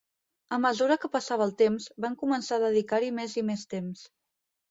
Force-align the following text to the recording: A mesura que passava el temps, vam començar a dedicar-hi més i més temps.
A 0.55 0.57
mesura 0.61 0.95
que 1.01 1.09
passava 1.15 1.45
el 1.49 1.53
temps, 1.59 1.85
vam 2.05 2.17
començar 2.23 2.59
a 2.59 2.63
dedicar-hi 2.65 3.13
més 3.21 3.35
i 3.43 3.43
més 3.51 3.67
temps. 3.75 4.05